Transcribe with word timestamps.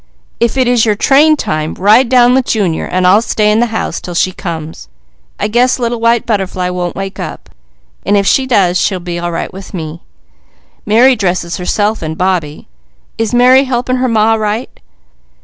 If 0.39 0.57
it 0.57 0.67
is 0.67 0.83
your 0.83 0.95
train 0.95 1.35
time, 1.35 1.75
ride 1.75 2.09
down 2.09 2.33
with 2.33 2.47
Junior, 2.47 2.85
and 2.87 3.05
I'll 3.05 3.21
stay 3.21 3.51
in 3.51 3.59
the 3.59 3.67
house 3.67 4.01
till 4.01 4.15
she 4.15 4.31
comes. 4.31 4.87
I 5.39 5.47
guess 5.47 5.77
Little 5.77 5.99
White 5.99 6.25
Butterfly 6.25 6.71
won't 6.71 6.95
wake 6.95 7.19
up; 7.19 7.51
and 8.03 8.17
if 8.17 8.25
she 8.25 8.47
does, 8.47 8.81
she'll 8.81 8.99
be 8.99 9.19
all 9.19 9.31
right 9.31 9.53
with 9.53 9.75
me. 9.75 10.01
Mary 10.87 11.15
dresses 11.15 11.57
herself 11.57 12.01
and 12.01 12.17
Bobbie. 12.17 12.67
Is 13.19 13.31
Mary 13.31 13.65
helping 13.65 13.97
her 13.97 14.07
Ma 14.09 14.33
right?" 14.33 14.71